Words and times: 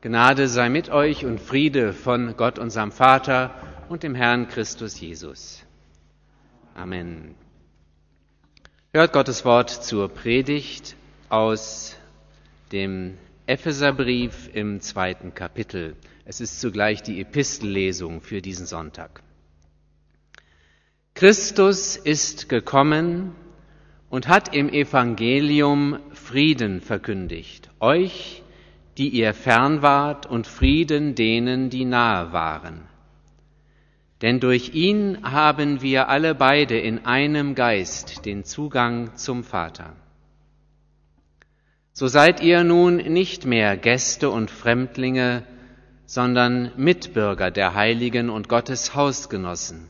Gnade 0.00 0.46
sei 0.46 0.68
mit 0.68 0.90
euch 0.90 1.24
und 1.24 1.40
Friede 1.40 1.92
von 1.92 2.36
Gott, 2.36 2.60
unserem 2.60 2.92
Vater 2.92 3.52
und 3.88 4.04
dem 4.04 4.14
Herrn 4.14 4.46
Christus 4.46 5.00
Jesus. 5.00 5.64
Amen. 6.76 7.34
Hört 8.92 9.12
Gottes 9.12 9.44
Wort 9.44 9.70
zur 9.70 10.08
Predigt 10.08 10.94
aus 11.30 11.96
dem 12.70 13.18
Epheserbrief 13.46 14.48
im 14.54 14.80
zweiten 14.80 15.34
Kapitel. 15.34 15.96
Es 16.24 16.40
ist 16.40 16.60
zugleich 16.60 17.02
die 17.02 17.20
Epistellesung 17.20 18.20
für 18.20 18.40
diesen 18.40 18.66
Sonntag. 18.66 19.20
Christus 21.14 21.96
ist 21.96 22.48
gekommen 22.48 23.34
und 24.10 24.28
hat 24.28 24.54
im 24.54 24.68
Evangelium 24.68 25.98
Frieden 26.12 26.82
verkündigt, 26.82 27.68
euch, 27.80 28.44
die 28.98 29.08
ihr 29.08 29.32
fern 29.32 29.80
wart, 29.80 30.26
und 30.26 30.48
Frieden 30.48 31.14
denen, 31.14 31.70
die 31.70 31.84
nahe 31.84 32.32
waren. 32.32 32.82
Denn 34.22 34.40
durch 34.40 34.74
ihn 34.74 35.18
haben 35.22 35.80
wir 35.82 36.08
alle 36.08 36.34
beide 36.34 36.76
in 36.76 37.06
einem 37.06 37.54
Geist 37.54 38.26
den 38.26 38.42
Zugang 38.42 39.14
zum 39.14 39.44
Vater. 39.44 39.94
So 41.92 42.08
seid 42.08 42.42
ihr 42.42 42.64
nun 42.64 42.96
nicht 42.96 43.46
mehr 43.46 43.76
Gäste 43.76 44.30
und 44.30 44.50
Fremdlinge, 44.50 45.44
sondern 46.04 46.72
Mitbürger 46.76 47.52
der 47.52 47.74
Heiligen 47.74 48.30
und 48.30 48.48
Gottes 48.48 48.96
Hausgenossen, 48.96 49.88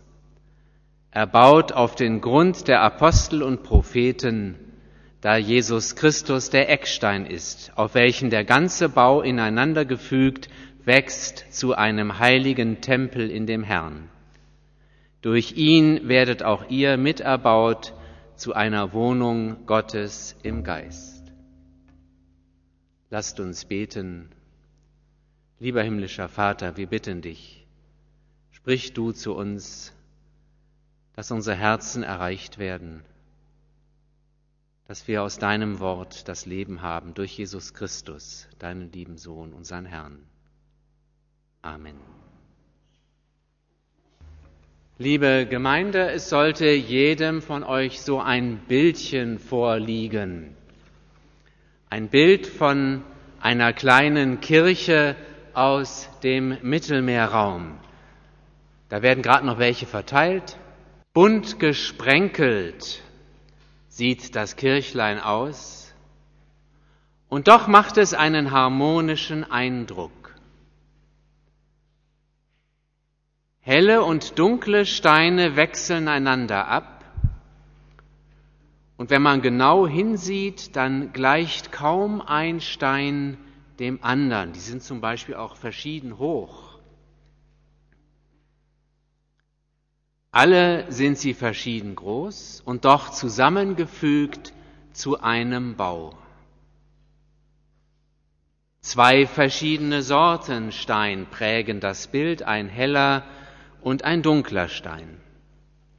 erbaut 1.10 1.72
auf 1.72 1.94
den 1.94 2.20
Grund 2.20 2.68
der 2.68 2.82
Apostel 2.82 3.42
und 3.42 3.62
Propheten, 3.62 4.56
da 5.20 5.36
Jesus 5.36 5.96
Christus 5.96 6.50
der 6.50 6.70
Eckstein 6.70 7.26
ist, 7.26 7.72
auf 7.74 7.94
welchen 7.94 8.30
der 8.30 8.44
ganze 8.44 8.88
Bau 8.88 9.20
ineinander 9.20 9.84
gefügt 9.84 10.48
wächst 10.84 11.44
zu 11.50 11.74
einem 11.74 12.18
heiligen 12.18 12.80
Tempel 12.80 13.30
in 13.30 13.46
dem 13.46 13.64
Herrn. 13.64 14.08
Durch 15.20 15.52
ihn 15.52 16.08
werdet 16.08 16.44
auch 16.44 16.70
ihr 16.70 16.96
miterbaut 16.96 17.92
zu 18.36 18.54
einer 18.54 18.92
Wohnung 18.92 19.66
Gottes 19.66 20.36
im 20.44 20.62
Geist. 20.62 21.32
Lasst 23.10 23.40
uns 23.40 23.64
beten. 23.64 24.30
Lieber 25.58 25.82
himmlischer 25.82 26.28
Vater, 26.28 26.76
wir 26.76 26.86
bitten 26.86 27.20
dich, 27.20 27.66
sprich 28.52 28.92
du 28.92 29.10
zu 29.10 29.34
uns, 29.34 29.92
dass 31.16 31.32
unsere 31.32 31.56
Herzen 31.56 32.04
erreicht 32.04 32.58
werden 32.58 33.02
dass 34.88 35.06
wir 35.06 35.22
aus 35.22 35.38
deinem 35.38 35.80
Wort 35.80 36.28
das 36.28 36.46
Leben 36.46 36.80
haben 36.80 37.12
durch 37.12 37.36
Jesus 37.36 37.74
Christus, 37.74 38.48
deinen 38.58 38.90
lieben 38.90 39.18
Sohn, 39.18 39.52
unseren 39.52 39.84
Herrn. 39.84 40.18
Amen. 41.60 41.96
Liebe 44.96 45.46
Gemeinde, 45.48 46.10
es 46.10 46.30
sollte 46.30 46.70
jedem 46.70 47.42
von 47.42 47.64
euch 47.64 48.00
so 48.00 48.18
ein 48.18 48.60
Bildchen 48.66 49.38
vorliegen. 49.38 50.56
Ein 51.90 52.08
Bild 52.08 52.46
von 52.46 53.02
einer 53.40 53.74
kleinen 53.74 54.40
Kirche 54.40 55.16
aus 55.52 56.08
dem 56.22 56.56
Mittelmeerraum. 56.62 57.78
Da 58.88 59.02
werden 59.02 59.22
gerade 59.22 59.44
noch 59.44 59.58
welche 59.58 59.84
verteilt, 59.84 60.56
bunt 61.12 61.58
gesprenkelt 61.58 63.02
sieht 63.98 64.36
das 64.36 64.54
Kirchlein 64.54 65.18
aus, 65.18 65.92
und 67.28 67.48
doch 67.48 67.66
macht 67.66 67.98
es 67.98 68.14
einen 68.14 68.52
harmonischen 68.52 69.42
Eindruck. 69.42 70.36
Helle 73.58 74.04
und 74.04 74.38
dunkle 74.38 74.86
Steine 74.86 75.56
wechseln 75.56 76.06
einander 76.06 76.68
ab, 76.68 77.04
und 78.98 79.10
wenn 79.10 79.22
man 79.22 79.42
genau 79.42 79.88
hinsieht, 79.88 80.76
dann 80.76 81.12
gleicht 81.12 81.72
kaum 81.72 82.20
ein 82.20 82.60
Stein 82.60 83.36
dem 83.80 83.98
anderen. 84.04 84.52
Die 84.52 84.60
sind 84.60 84.84
zum 84.84 85.00
Beispiel 85.00 85.34
auch 85.34 85.56
verschieden 85.56 86.18
hoch. 86.18 86.67
Alle 90.38 90.84
sind 90.88 91.18
sie 91.18 91.34
verschieden 91.34 91.96
groß 91.96 92.62
und 92.64 92.84
doch 92.84 93.10
zusammengefügt 93.10 94.52
zu 94.92 95.20
einem 95.20 95.74
Bau. 95.74 96.16
Zwei 98.80 99.26
verschiedene 99.26 100.00
Sorten 100.02 100.70
Stein 100.70 101.26
prägen 101.28 101.80
das 101.80 102.06
Bild, 102.06 102.44
ein 102.44 102.68
heller 102.68 103.24
und 103.80 104.04
ein 104.04 104.22
dunkler 104.22 104.68
Stein. 104.68 105.20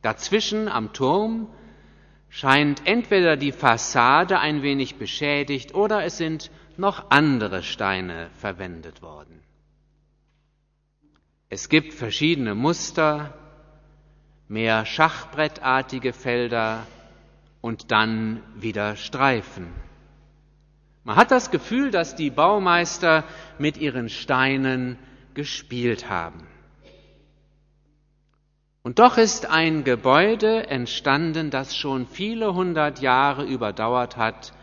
Dazwischen 0.04 0.70
am 0.70 0.94
Turm 0.94 1.50
scheint 2.30 2.88
entweder 2.88 3.36
die 3.36 3.52
Fassade 3.52 4.40
ein 4.40 4.62
wenig 4.62 4.96
beschädigt 4.96 5.76
oder 5.76 6.06
es 6.06 6.16
sind 6.16 6.50
noch 6.78 7.12
andere 7.12 7.62
Steine 7.62 8.30
verwendet 8.36 9.02
worden. 9.02 9.42
Es 11.50 11.68
gibt 11.68 11.94
verschiedene 11.94 12.56
Muster, 12.56 13.34
mehr 14.50 14.86
schachbrettartige 14.86 16.12
Felder 16.12 16.86
und 17.62 17.92
dann 17.92 18.42
wieder 18.56 18.96
Streifen. 18.96 19.68
Man 21.04 21.16
hat 21.16 21.32
das 21.32 21.52
Gefühl, 21.52 21.92
dass 21.92 22.16
die 22.16 22.32
Baumeister 22.32 23.24
mit 23.60 23.78
ihren 23.78 24.10
Steinen 24.10 24.98
gespielt 25.36 26.10
haben. 26.10 26.46
Und 28.82 28.98
doch 28.98 29.18
ist 29.18 29.46
ein 29.46 29.84
Gebäude 29.84 30.68
entstanden, 30.68 31.52
das 31.52 31.76
schon 31.78 32.08
viele 32.08 32.54
hundert 32.56 33.02
Jahre 33.02 33.46
überdauert 33.46 34.18
hat 34.18 34.54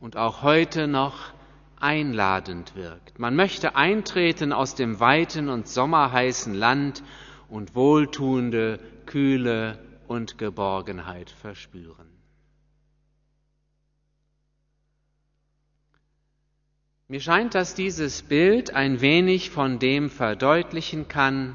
und 0.00 0.16
auch 0.16 0.42
heute 0.42 0.86
noch 0.86 1.32
einladend 1.80 2.76
wirkt. 2.76 3.18
Man 3.18 3.34
möchte 3.34 3.74
eintreten 3.74 4.52
aus 4.52 4.76
dem 4.76 5.00
weiten 5.00 5.48
und 5.48 5.66
sommerheißen 5.66 6.54
Land 6.54 7.02
und 7.48 7.74
wohltuende 7.74 8.78
Kühle 9.06 9.78
und 10.06 10.38
Geborgenheit 10.38 11.30
verspüren. 11.30 12.08
Mir 17.06 17.20
scheint, 17.20 17.54
dass 17.54 17.74
dieses 17.74 18.22
Bild 18.22 18.74
ein 18.74 19.00
wenig 19.00 19.50
von 19.50 19.78
dem 19.78 20.08
verdeutlichen 20.08 21.06
kann, 21.06 21.54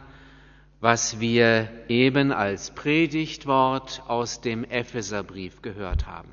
was 0.79 1.19
wir 1.19 1.69
eben 1.89 2.31
als 2.31 2.71
Predigtwort 2.71 4.03
aus 4.07 4.41
dem 4.41 4.63
Epheserbrief 4.63 5.61
gehört 5.61 6.07
haben. 6.07 6.29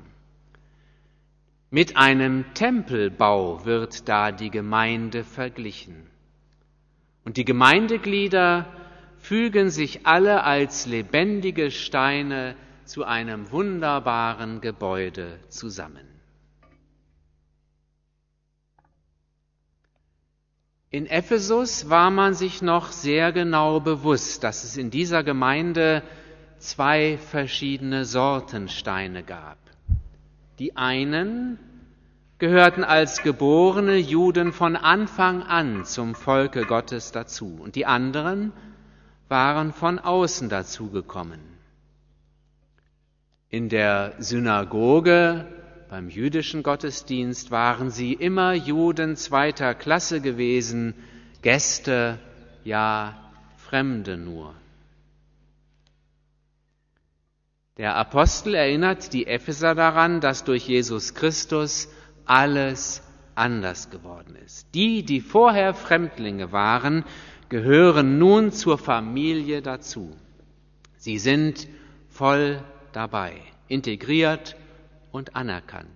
Mit 1.69 1.97
einem 1.97 2.45
Tempelbau 2.53 3.65
wird 3.65 4.07
da 4.07 4.31
die 4.31 4.51
Gemeinde 4.51 5.25
verglichen. 5.25 6.07
Und 7.25 7.35
die 7.35 7.43
Gemeindeglieder 7.43 8.65
fügen 9.27 9.69
sich 9.71 10.07
alle 10.07 10.45
als 10.45 10.85
lebendige 10.85 11.69
Steine 11.69 12.55
zu 12.85 13.03
einem 13.03 13.51
wunderbaren 13.51 14.61
Gebäude 14.61 15.37
zusammen. 15.49 16.07
In 20.89 21.07
Ephesus 21.07 21.89
war 21.89 22.09
man 22.09 22.35
sich 22.35 22.61
noch 22.61 22.93
sehr 22.93 23.33
genau 23.33 23.81
bewusst, 23.81 24.45
dass 24.45 24.63
es 24.63 24.77
in 24.77 24.91
dieser 24.91 25.25
Gemeinde 25.25 26.03
zwei 26.57 27.17
verschiedene 27.17 28.05
Sorten 28.05 28.69
Steine 28.69 29.23
gab. 29.23 29.57
Die 30.57 30.77
einen 30.77 31.59
gehörten 32.37 32.85
als 32.85 33.23
geborene 33.23 33.97
Juden 33.97 34.53
von 34.53 34.77
Anfang 34.77 35.43
an 35.43 35.83
zum 35.83 36.15
Volke 36.15 36.61
Gottes 36.61 37.11
dazu 37.11 37.59
und 37.61 37.75
die 37.75 37.85
anderen 37.85 38.53
waren 39.29 39.73
von 39.73 39.99
außen 39.99 40.49
dazugekommen. 40.49 41.39
In 43.49 43.69
der 43.69 44.13
Synagoge 44.19 45.45
beim 45.89 46.09
jüdischen 46.09 46.63
Gottesdienst 46.63 47.49
waren 47.49 47.89
sie 47.91 48.13
immer 48.13 48.53
Juden 48.53 49.15
zweiter 49.15 49.73
Klasse 49.73 50.19
gewesen, 50.19 50.93
Gäste, 51.41 52.19
ja 52.65 53.17
Fremde 53.57 54.17
nur. 54.17 54.53
Der 57.77 57.95
Apostel 57.95 58.55
erinnert 58.55 59.13
die 59.13 59.27
Epheser 59.27 59.75
daran, 59.75 60.19
dass 60.19 60.43
durch 60.43 60.67
Jesus 60.67 61.13
Christus 61.13 61.89
alles 62.25 63.03
anders 63.35 63.89
geworden 63.89 64.35
ist. 64.45 64.67
Die, 64.73 65.03
die 65.03 65.21
vorher 65.21 65.73
Fremdlinge 65.73 66.51
waren, 66.51 67.05
gehören 67.49 68.17
nun 68.19 68.51
zur 68.51 68.77
Familie 68.77 69.61
dazu. 69.61 70.15
Sie 70.97 71.17
sind 71.17 71.67
voll 72.09 72.63
dabei, 72.91 73.33
integriert 73.67 74.55
und 75.11 75.35
anerkannt. 75.35 75.87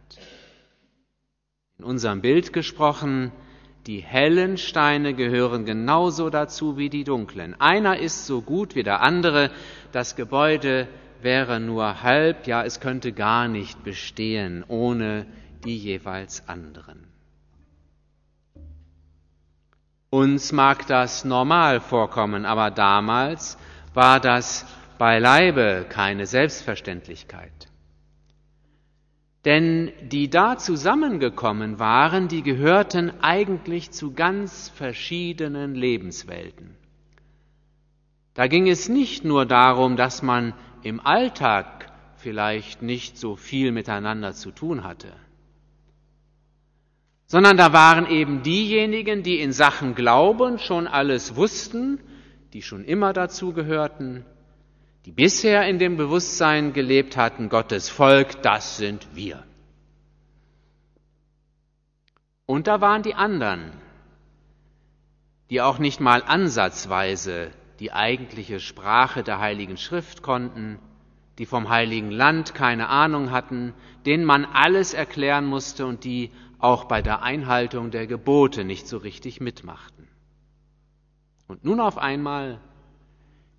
In 1.78 1.86
unserem 1.86 2.22
Bild 2.22 2.54
gesprochen, 2.54 3.32
Die 3.88 4.02
hellen 4.02 4.58
Steine 4.58 5.16
gehören 5.16 5.66
genauso 5.66 6.30
dazu 6.30 6.78
wie 6.78 6.90
die 6.90 7.04
dunklen. 7.04 7.60
Einer 7.60 7.98
ist 7.98 8.28
so 8.28 8.42
gut 8.42 8.76
wie 8.76 8.84
der 8.84 9.02
andere. 9.02 9.50
Das 9.92 10.16
Gebäude 10.16 10.88
wäre 11.24 11.60
nur 11.60 12.04
halb, 12.04 12.46
ja 12.46 12.64
es 12.64 12.80
könnte 12.80 13.12
gar 13.12 13.48
nicht 13.48 13.84
bestehen 13.84 14.64
ohne 14.68 15.26
die 15.66 15.78
jeweils 15.78 16.48
anderen. 16.48 17.11
Uns 20.14 20.52
mag 20.52 20.86
das 20.88 21.24
normal 21.24 21.80
vorkommen, 21.80 22.46
aber 22.46 22.70
damals 22.70 23.58
war 23.94 24.20
das 24.20 24.66
beileibe 24.98 25.86
keine 25.88 26.26
Selbstverständlichkeit. 26.26 27.70
Denn 29.46 29.94
die 30.02 30.30
da 30.30 30.58
zusammengekommen 30.58 31.80
waren, 31.80 32.28
die 32.28 32.44
gehörten 32.44 33.14
eigentlich 33.22 33.92
zu 33.92 34.14
ganz 34.14 34.68
verschiedenen 34.68 35.76
Lebenswelten. 35.76 36.76
Da 38.34 38.48
ging 38.48 38.68
es 38.68 38.90
nicht 38.90 39.24
nur 39.24 39.46
darum, 39.46 39.96
dass 39.96 40.22
man 40.22 40.54
im 40.84 41.00
Alltag 41.00 41.90
vielleicht 42.18 42.82
nicht 42.82 43.18
so 43.18 43.38
viel 43.38 43.72
miteinander 43.72 44.34
zu 44.34 44.52
tun 44.52 44.84
hatte, 44.84 45.08
sondern 47.32 47.56
da 47.56 47.72
waren 47.72 48.10
eben 48.10 48.44
diejenigen, 48.44 49.24
die 49.24 49.40
in 49.40 49.54
Sachen 49.54 49.96
Glauben 49.96 50.60
schon 50.60 50.86
alles 50.86 51.38
wussten, 51.38 51.98
die 52.52 52.62
schon 52.62 52.84
immer 52.84 53.14
dazu 53.14 53.54
gehörten, 53.54 54.26
die 55.06 55.14
bisher 55.14 55.66
in 55.66 55.80
dem 55.80 55.96
Bewusstsein 55.96 56.74
gelebt 56.74 57.16
hatten, 57.16 57.48
Gottes 57.48 57.88
Volk, 57.88 58.42
das 58.42 58.76
sind 58.76 59.08
wir. 59.16 59.46
Und 62.48 62.68
da 62.68 62.82
waren 62.82 63.02
die 63.02 63.16
anderen, 63.16 63.72
die 65.50 65.62
auch 65.62 65.80
nicht 65.80 66.02
mal 66.02 66.24
ansatzweise 66.24 67.52
die 67.80 67.94
eigentliche 67.94 68.60
Sprache 68.60 69.24
der 69.24 69.40
Heiligen 69.40 69.78
Schrift 69.78 70.22
konnten, 70.22 70.80
die 71.38 71.46
vom 71.46 71.70
Heiligen 71.70 72.12
Land 72.12 72.54
keine 72.54 72.90
Ahnung 72.90 73.32
hatten, 73.32 73.74
denen 74.06 74.26
man 74.26 74.44
alles 74.44 74.94
erklären 74.94 75.46
musste 75.46 75.86
und 75.86 76.04
die 76.04 76.30
auch 76.62 76.86
bei 76.86 77.02
der 77.02 77.22
Einhaltung 77.22 77.92
der 77.92 78.08
Gebote 78.08 78.64
nicht 78.64 78.88
so 78.88 78.98
richtig 78.98 79.42
mitmachten. 79.42 80.08
Und 81.48 81.66
nun 81.66 81.80
auf 81.80 81.98
einmal 81.98 82.62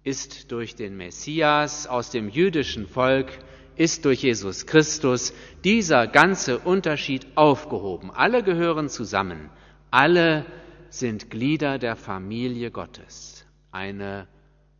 ist 0.05 0.51
durch 0.51 0.75
den 0.75 0.97
Messias 0.97 1.87
aus 1.87 2.11
dem 2.11 2.29
jüdischen 2.29 2.87
Volk, 2.87 3.39
ist 3.77 4.05
durch 4.05 4.23
Jesus 4.23 4.67
Christus 4.67 5.33
dieser 5.65 6.07
ganze 6.07 6.59
Unterschied 6.59 7.27
aufgehoben. 7.37 8.11
Alle 8.11 8.43
gehören 8.43 8.89
zusammen. 8.89 9.51
Alle 9.91 10.45
sind 10.89 11.31
Glieder 11.31 11.79
der 11.79 11.97
Familie 11.97 12.71
Gottes. 12.71 13.47
Eine 13.71 14.29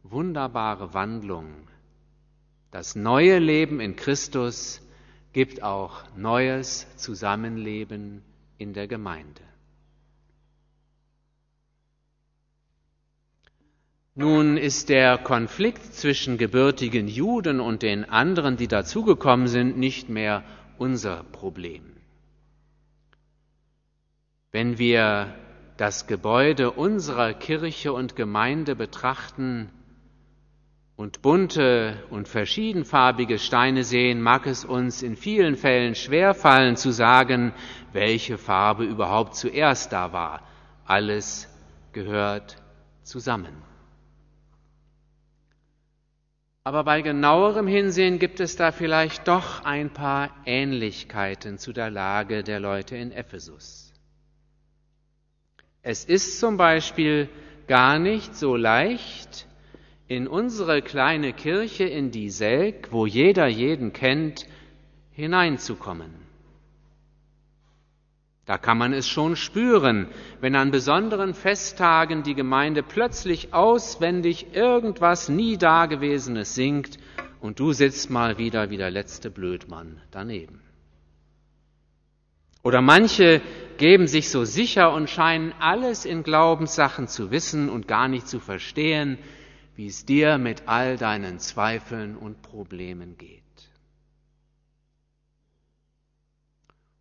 wunderbare 0.03 0.95
Wandlung. 0.95 1.69
Das 2.71 2.97
neue 2.97 3.39
Leben 3.39 3.81
in 3.81 3.97
Christus 3.97 4.82
gibt 5.33 5.63
auch 5.63 6.05
neues 6.17 6.87
Zusammenleben 6.97 8.23
in 8.59 8.73
der 8.75 8.87
Gemeinde. 8.87 9.43
Nun 14.15 14.59
ist 14.59 14.91
der 14.91 15.17
Konflikt 15.17 15.95
zwischen 15.95 16.37
gebürtigen 16.37 17.09
Juden 17.09 17.61
und 17.61 17.81
den 17.81 18.05
anderen, 18.05 18.59
die 18.59 18.69
dazugekommen 18.69 19.47
sind, 19.47 19.79
nicht 19.79 20.11
mehr 20.11 20.45
unser 20.77 21.25
Problem. 21.25 21.97
Wenn 24.51 24.77
wir 24.77 25.35
das 25.79 26.07
Gebäude 26.07 26.73
unserer 26.73 27.33
Kirche 27.33 27.95
und 27.95 28.15
Gemeinde 28.15 28.77
betrachten 28.77 29.71
und 31.03 31.21
bunte 31.21 32.01
und 32.11 32.29
verschiedenfarbige 32.29 33.41
Steine 33.41 33.83
sehen, 33.83 34.23
mag 34.23 34.47
es 34.47 34.65
uns 34.65 35.03
in 35.03 35.17
vielen 35.17 35.57
Fällen 35.57 35.97
schwerfallen 35.97 36.77
zu 36.77 36.93
sagen, 36.93 37.53
welche 37.93 38.39
Farbe 38.39 38.85
überhaupt 38.85 39.35
zuerst 39.35 39.93
da 39.93 40.13
war. 40.13 40.47
Alles 40.85 41.49
gehört 41.93 42.57
zusammen. 43.03 43.65
Aber 46.63 46.85
bei 46.85 47.03
genauerem 47.03 47.67
Hinsehen 47.67 48.21
gibt 48.21 48.39
es 48.39 48.55
da 48.55 48.71
vielleicht 48.71 49.27
doch 49.27 49.65
ein 49.65 49.91
paar 49.91 50.31
Ähnlichkeiten 50.47 51.59
zu 51.59 51.73
der 51.73 51.91
Lage 51.91 52.45
der 52.45 52.61
Leute 52.61 52.97
in 52.97 53.11
Ephesus. 53.11 53.93
Es 55.83 56.05
ist 56.05 56.39
zum 56.39 56.57
Beispiel 56.57 57.29
gar 57.67 57.99
nicht 57.99 58.37
so 58.37 58.55
leicht, 58.55 59.49
in 60.09 60.27
unsere 60.27 60.83
kleine 60.83 61.33
Kirche, 61.33 61.85
in 61.85 62.11
die 62.11 62.31
Selk, 62.31 62.89
wo 62.91 63.07
jeder 63.07 63.47
jeden 63.47 63.93
kennt, 63.93 64.47
hineinzukommen. 65.13 66.23
Da 68.45 68.59
kann 68.59 68.77
man 68.77 68.93
es 68.93 69.09
schon 69.09 69.37
spüren, 69.37 70.09
wenn 70.41 70.57
an 70.57 70.73
besonderen 70.73 71.33
Festtagen 71.33 72.25
die 72.25 72.35
Gemeinde 72.35 72.83
plötzlich 72.83 73.55
auswendig 73.55 74.55
irgendwas 74.55 75.29
nie 75.29 75.57
Dagewesenes 75.57 76.55
singt 76.55 76.99
und 77.41 77.61
du 77.61 77.73
sitzt 77.73 78.11
mal 78.11 78.39
wieder 78.39 78.71
wie 78.71 78.77
der 78.77 78.91
letzte 78.91 79.31
Blödmann 79.31 80.01
daneben. 80.11 80.61
Oder 82.65 82.81
manche 82.81 83.41
geben 83.79 84.07
sich 84.07 84.29
so 84.29 84.45
sicher 84.45 84.93
und 84.93 85.09
scheinen 85.11 85.53
alles 85.59 86.05
in 86.05 86.23
Glaubenssachen 86.23 87.09
zu 87.09 87.31
wissen 87.31 87.69
und 87.69 87.89
gar 87.89 88.09
nicht 88.09 88.29
zu 88.29 88.39
verstehen, 88.39 89.19
wie 89.75 89.87
es 89.87 90.05
dir 90.05 90.39
mit 90.39 90.65
all 90.67 90.97
deinen 90.97 91.39
Zweifeln 91.39 92.17
und 92.17 92.43
Problemen 92.43 93.17
geht. 93.17 93.43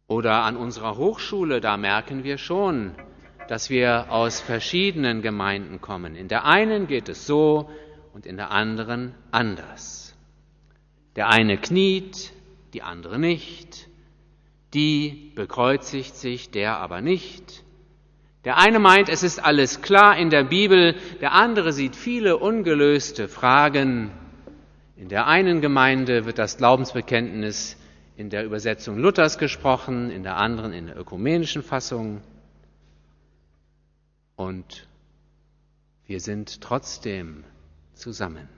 Oder 0.07 0.43
an 0.43 0.57
unserer 0.57 0.97
Hochschule, 0.97 1.61
da 1.61 1.77
merken 1.77 2.23
wir 2.23 2.37
schon, 2.37 2.95
dass 3.47 3.69
wir 3.69 4.11
aus 4.11 4.39
verschiedenen 4.39 5.21
Gemeinden 5.21 5.81
kommen. 5.81 6.15
In 6.15 6.27
der 6.27 6.45
einen 6.45 6.87
geht 6.87 7.09
es 7.09 7.25
so 7.25 7.69
und 8.13 8.25
in 8.25 8.37
der 8.37 8.51
anderen 8.51 9.15
anders. 9.31 10.15
Der 11.15 11.29
eine 11.29 11.57
kniet, 11.57 12.33
die 12.73 12.81
andere 12.81 13.19
nicht. 13.19 13.87
Die 14.73 15.31
bekreuzigt 15.35 16.15
sich, 16.15 16.51
der 16.51 16.77
aber 16.77 17.01
nicht. 17.01 17.63
Der 18.43 18.57
eine 18.57 18.79
meint, 18.79 19.07
es 19.09 19.21
ist 19.21 19.43
alles 19.43 19.81
klar 19.81 20.17
in 20.17 20.31
der 20.31 20.43
Bibel, 20.43 20.95
der 21.21 21.33
andere 21.33 21.73
sieht 21.73 21.95
viele 21.95 22.37
ungelöste 22.37 23.27
Fragen. 23.27 24.11
In 24.95 25.09
der 25.09 25.27
einen 25.27 25.61
Gemeinde 25.61 26.25
wird 26.25 26.39
das 26.39 26.57
Glaubensbekenntnis 26.57 27.77
in 28.17 28.29
der 28.29 28.43
Übersetzung 28.43 28.97
Luthers 28.97 29.37
gesprochen, 29.37 30.09
in 30.09 30.23
der 30.23 30.37
anderen 30.37 30.73
in 30.73 30.87
der 30.87 30.97
ökumenischen 30.97 31.61
Fassung. 31.61 32.21
Und 34.35 34.87
wir 36.07 36.19
sind 36.19 36.61
trotzdem 36.61 37.43
zusammen. 37.93 38.49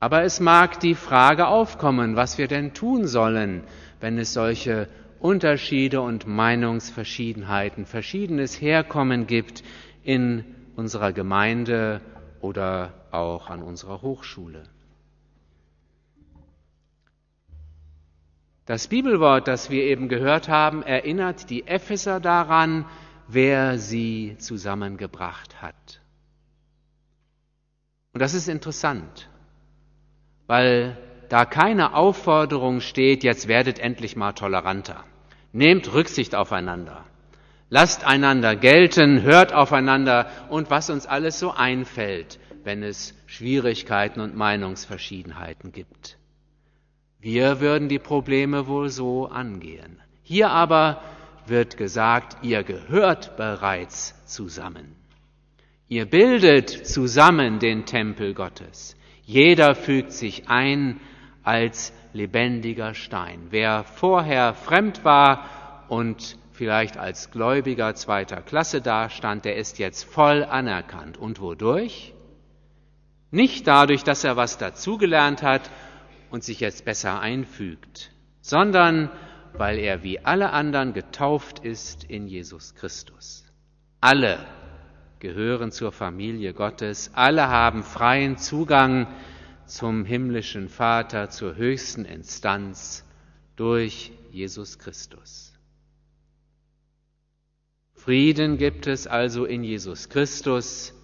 Aber 0.00 0.24
es 0.24 0.40
mag 0.40 0.80
die 0.80 0.94
Frage 0.94 1.46
aufkommen, 1.46 2.16
was 2.16 2.36
wir 2.36 2.48
denn 2.48 2.74
tun 2.74 3.06
sollen, 3.06 3.62
wenn 4.00 4.18
es 4.18 4.32
solche 4.32 4.88
Unterschiede 5.22 6.00
und 6.00 6.26
Meinungsverschiedenheiten, 6.26 7.86
verschiedenes 7.86 8.60
Herkommen 8.60 9.28
gibt 9.28 9.62
in 10.02 10.44
unserer 10.74 11.12
Gemeinde 11.12 12.00
oder 12.40 12.92
auch 13.12 13.48
an 13.48 13.62
unserer 13.62 14.02
Hochschule. 14.02 14.64
Das 18.66 18.88
Bibelwort, 18.88 19.46
das 19.46 19.70
wir 19.70 19.84
eben 19.84 20.08
gehört 20.08 20.48
haben, 20.48 20.82
erinnert 20.82 21.50
die 21.50 21.68
Epheser 21.68 22.18
daran, 22.18 22.84
wer 23.28 23.78
sie 23.78 24.36
zusammengebracht 24.38 25.62
hat. 25.62 26.00
Und 28.12 28.20
das 28.20 28.34
ist 28.34 28.48
interessant, 28.48 29.28
weil 30.48 30.98
da 31.28 31.44
keine 31.44 31.94
Aufforderung 31.94 32.80
steht, 32.80 33.22
jetzt 33.22 33.46
werdet 33.46 33.78
endlich 33.78 34.16
mal 34.16 34.32
toleranter. 34.32 35.04
Nehmt 35.52 35.92
Rücksicht 35.92 36.34
aufeinander. 36.34 37.04
Lasst 37.68 38.04
einander 38.04 38.56
gelten, 38.56 39.22
hört 39.22 39.52
aufeinander 39.52 40.26
und 40.50 40.70
was 40.70 40.90
uns 40.90 41.06
alles 41.06 41.38
so 41.38 41.52
einfällt, 41.52 42.38
wenn 42.64 42.82
es 42.82 43.14
Schwierigkeiten 43.26 44.20
und 44.20 44.36
Meinungsverschiedenheiten 44.36 45.72
gibt. 45.72 46.18
Wir 47.18 47.60
würden 47.60 47.88
die 47.88 47.98
Probleme 47.98 48.66
wohl 48.66 48.88
so 48.88 49.26
angehen. 49.26 50.00
Hier 50.22 50.50
aber 50.50 51.02
wird 51.46 51.76
gesagt, 51.76 52.38
ihr 52.42 52.62
gehört 52.62 53.36
bereits 53.36 54.14
zusammen. 54.26 54.96
Ihr 55.88 56.06
bildet 56.06 56.70
zusammen 56.70 57.58
den 57.58 57.84
Tempel 57.84 58.34
Gottes. 58.34 58.96
Jeder 59.24 59.74
fügt 59.74 60.12
sich 60.12 60.48
ein 60.48 61.00
als 61.42 61.92
lebendiger 62.12 62.94
Stein. 62.94 63.48
Wer 63.50 63.84
vorher 63.84 64.54
fremd 64.54 65.04
war 65.04 65.84
und 65.88 66.38
vielleicht 66.52 66.96
als 66.96 67.30
Gläubiger 67.30 67.94
zweiter 67.94 68.42
Klasse 68.42 68.80
dastand, 68.80 69.44
der 69.44 69.56
ist 69.56 69.78
jetzt 69.78 70.04
voll 70.04 70.44
anerkannt. 70.44 71.18
Und 71.18 71.40
wodurch? 71.40 72.14
Nicht 73.30 73.66
dadurch, 73.66 74.04
dass 74.04 74.24
er 74.24 74.36
was 74.36 74.58
dazugelernt 74.58 75.42
hat 75.42 75.70
und 76.30 76.44
sich 76.44 76.60
jetzt 76.60 76.84
besser 76.84 77.20
einfügt, 77.20 78.12
sondern 78.40 79.10
weil 79.54 79.78
er 79.78 80.02
wie 80.02 80.24
alle 80.24 80.50
anderen 80.50 80.92
getauft 80.92 81.58
ist 81.58 82.04
in 82.04 82.26
Jesus 82.26 82.74
Christus. 82.74 83.44
Alle 84.00 84.38
gehören 85.18 85.72
zur 85.72 85.92
Familie 85.92 86.52
Gottes, 86.52 87.10
alle 87.14 87.48
haben 87.48 87.82
freien 87.82 88.36
Zugang 88.36 89.06
zum 89.66 90.04
himmlischen 90.04 90.68
Vater, 90.68 91.30
zur 91.30 91.56
höchsten 91.56 92.04
Instanz 92.04 93.04
durch 93.56 94.12
Jesus 94.30 94.78
Christus. 94.78 95.52
Frieden 97.94 98.58
gibt 98.58 98.86
es 98.86 99.06
also 99.06 99.44
in 99.44 99.62
Jesus 99.62 100.08
Christus, 100.08 100.94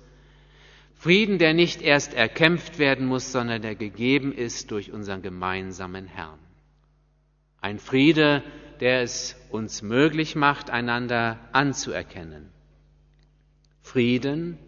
Frieden, 0.98 1.38
der 1.38 1.54
nicht 1.54 1.80
erst 1.80 2.12
erkämpft 2.12 2.80
werden 2.80 3.06
muss, 3.06 3.30
sondern 3.30 3.62
der 3.62 3.76
gegeben 3.76 4.32
ist 4.32 4.72
durch 4.72 4.90
unseren 4.90 5.22
gemeinsamen 5.22 6.06
Herrn. 6.06 6.40
Ein 7.60 7.78
Friede, 7.78 8.42
der 8.80 9.02
es 9.02 9.36
uns 9.50 9.82
möglich 9.82 10.34
macht, 10.34 10.70
einander 10.70 11.38
anzuerkennen. 11.52 12.50
Frieden, 13.80 14.58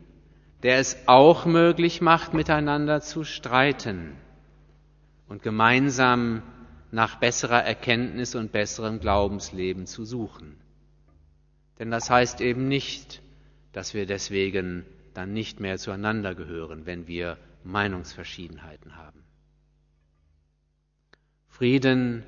der 0.62 0.78
es 0.78 0.96
auch 1.06 1.46
möglich 1.46 2.00
macht, 2.00 2.34
miteinander 2.34 3.00
zu 3.00 3.24
streiten 3.24 4.16
und 5.28 5.42
gemeinsam 5.42 6.42
nach 6.90 7.16
besserer 7.16 7.62
Erkenntnis 7.62 8.34
und 8.34 8.52
besserem 8.52 9.00
Glaubensleben 9.00 9.86
zu 9.86 10.04
suchen. 10.04 10.56
Denn 11.78 11.90
das 11.90 12.10
heißt 12.10 12.40
eben 12.40 12.68
nicht, 12.68 13.22
dass 13.72 13.94
wir 13.94 14.06
deswegen 14.06 14.84
dann 15.14 15.32
nicht 15.32 15.60
mehr 15.60 15.78
zueinander 15.78 16.34
gehören, 16.34 16.84
wenn 16.86 17.06
wir 17.06 17.38
Meinungsverschiedenheiten 17.64 18.96
haben. 18.96 19.22
Frieden, 21.48 22.24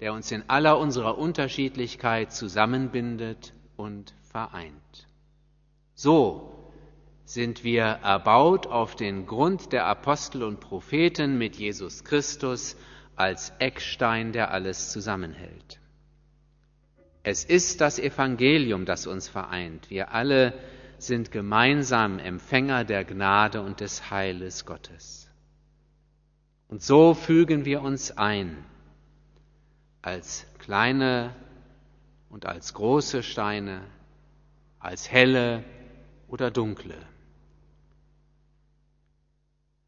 der 0.00 0.12
uns 0.12 0.30
in 0.30 0.44
aller 0.48 0.78
unserer 0.78 1.18
Unterschiedlichkeit 1.18 2.32
zusammenbindet 2.32 3.54
und 3.76 4.14
vereint. 4.22 5.08
So 5.94 6.59
sind 7.32 7.62
wir 7.62 7.82
erbaut 7.82 8.66
auf 8.66 8.96
den 8.96 9.24
Grund 9.24 9.72
der 9.72 9.86
Apostel 9.86 10.42
und 10.42 10.58
Propheten 10.58 11.38
mit 11.38 11.54
Jesus 11.54 12.02
Christus 12.02 12.76
als 13.14 13.52
Eckstein, 13.60 14.32
der 14.32 14.50
alles 14.50 14.90
zusammenhält. 14.90 15.78
Es 17.22 17.44
ist 17.44 17.80
das 17.80 18.00
Evangelium, 18.00 18.84
das 18.84 19.06
uns 19.06 19.28
vereint. 19.28 19.90
Wir 19.90 20.12
alle 20.12 20.54
sind 20.98 21.30
gemeinsam 21.30 22.18
Empfänger 22.18 22.82
der 22.84 23.04
Gnade 23.04 23.62
und 23.62 23.78
des 23.78 24.10
Heiles 24.10 24.66
Gottes. 24.66 25.30
Und 26.66 26.82
so 26.82 27.14
fügen 27.14 27.64
wir 27.64 27.82
uns 27.82 28.10
ein 28.10 28.56
als 30.02 30.48
kleine 30.58 31.36
und 32.28 32.46
als 32.46 32.74
große 32.74 33.22
Steine, 33.22 33.82
als 34.80 35.12
helle 35.12 35.62
oder 36.26 36.50
dunkle. 36.50 36.96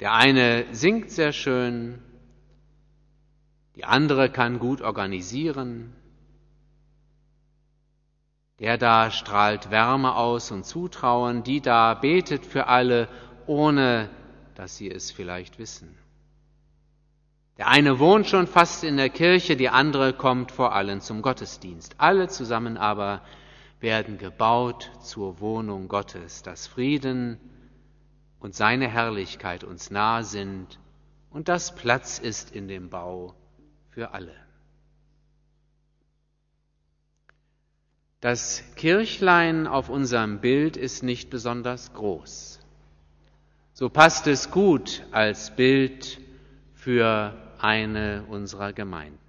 Der 0.02 0.14
eine 0.14 0.64
singt 0.72 1.12
sehr 1.12 1.32
schön, 1.32 2.00
die 3.76 3.84
andere 3.84 4.30
kann 4.30 4.58
gut 4.58 4.82
organisieren, 4.82 5.92
der 8.58 8.78
da 8.78 9.12
strahlt 9.12 9.70
Wärme 9.70 10.16
aus 10.16 10.50
und 10.50 10.66
Zutrauen, 10.66 11.44
die 11.44 11.60
da 11.60 11.94
betet 11.94 12.44
für 12.44 12.66
alle, 12.66 13.06
ohne 13.46 14.10
dass 14.56 14.76
sie 14.76 14.90
es 14.90 15.12
vielleicht 15.12 15.60
wissen. 15.60 15.96
Der 17.56 17.68
eine 17.68 18.00
wohnt 18.00 18.26
schon 18.26 18.48
fast 18.48 18.82
in 18.82 18.96
der 18.96 19.08
Kirche, 19.08 19.56
die 19.56 19.68
andere 19.68 20.14
kommt 20.14 20.50
vor 20.50 20.74
allen 20.74 21.00
zum 21.00 21.22
Gottesdienst. 21.22 21.94
Alle 21.98 22.26
zusammen 22.26 22.76
aber 22.76 23.20
werden 23.78 24.18
gebaut 24.18 24.90
zur 25.00 25.38
Wohnung 25.38 25.86
Gottes, 25.86 26.42
dass 26.42 26.66
Frieden 26.66 27.38
und 28.42 28.56
seine 28.56 28.88
Herrlichkeit 28.88 29.62
uns 29.62 29.90
nahe 29.92 30.24
sind 30.24 30.80
und 31.30 31.48
dass 31.48 31.74
Platz 31.76 32.18
ist 32.18 32.50
in 32.50 32.66
dem 32.66 32.90
Bau 32.90 33.36
für 33.90 34.12
alle. 34.12 34.34
Das 38.20 38.64
Kirchlein 38.74 39.68
auf 39.68 39.88
unserem 39.88 40.40
Bild 40.40 40.76
ist 40.76 41.02
nicht 41.04 41.30
besonders 41.30 41.94
groß. 41.94 42.58
So 43.74 43.88
passt 43.88 44.26
es 44.26 44.50
gut 44.50 45.04
als 45.12 45.54
Bild 45.54 46.20
für 46.74 47.34
eine 47.58 48.24
unserer 48.28 48.72
Gemeinden. 48.72 49.21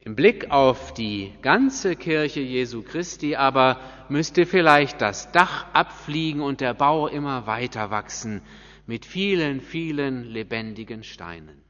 Im 0.00 0.14
Blick 0.14 0.50
auf 0.50 0.94
die 0.94 1.32
ganze 1.42 1.96
Kirche 1.96 2.40
Jesu 2.40 2.82
Christi 2.82 3.36
aber 3.36 3.80
müsste 4.08 4.46
vielleicht 4.46 5.00
das 5.00 5.32
Dach 5.32 5.66
abfliegen 5.72 6.40
und 6.40 6.60
der 6.60 6.74
Bau 6.74 7.08
immer 7.08 7.46
weiter 7.46 7.90
wachsen 7.90 8.42
mit 8.86 9.04
vielen, 9.04 9.60
vielen 9.60 10.24
lebendigen 10.24 11.02
Steinen. 11.02 11.62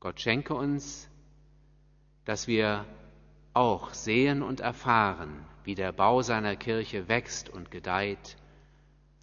Gott 0.00 0.20
schenke 0.20 0.54
uns, 0.54 1.08
dass 2.24 2.48
wir 2.48 2.86
auch 3.52 3.94
sehen 3.94 4.42
und 4.42 4.60
erfahren, 4.60 5.46
wie 5.64 5.74
der 5.74 5.92
Bau 5.92 6.22
seiner 6.22 6.56
Kirche 6.56 7.08
wächst 7.08 7.48
und 7.48 7.70
gedeiht, 7.70 8.36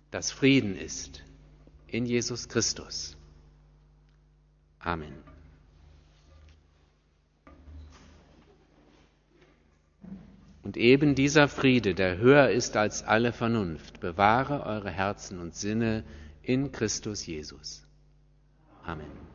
dass 0.09 0.31
Frieden 0.31 0.75
ist 0.77 1.23
in 1.87 2.05
Jesus 2.05 2.47
Christus. 2.47 3.17
Amen. 4.79 5.30
Und 10.63 10.77
eben 10.77 11.15
dieser 11.15 11.47
Friede, 11.47 11.95
der 11.95 12.17
höher 12.17 12.49
ist 12.49 12.77
als 12.77 13.03
alle 13.03 13.33
Vernunft, 13.33 13.99
bewahre 13.99 14.63
eure 14.65 14.91
Herzen 14.91 15.39
und 15.39 15.55
Sinne 15.55 16.03
in 16.43 16.71
Christus 16.71 17.25
Jesus. 17.25 17.83
Amen. 18.83 19.30